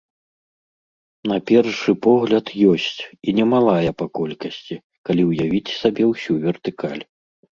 [1.31, 4.75] На першы погляд, ёсць, і немалая па колькасці,
[5.09, 7.03] калі ўявіць сабе ўсю вертыкаль.